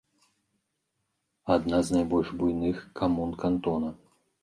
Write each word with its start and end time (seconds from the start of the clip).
Адна 1.57 1.83
з 1.91 1.99
найбольш 1.99 2.35
буйных 2.43 2.83
камун 3.01 3.41
кантона. 3.47 3.97